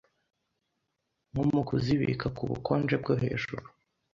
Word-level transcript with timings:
nko 1.31 1.43
mu 1.51 1.61
kuzibika 1.69 2.27
ku 2.35 2.43
bukonje 2.49 2.95
bwo 3.01 3.13
hejuru, 3.21 3.65